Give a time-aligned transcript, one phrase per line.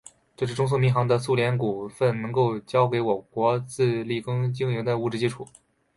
[0.35, 4.19] 这是中苏民航的苏联股份能够已交给我国自力
[4.51, 5.47] 经营的物质基础。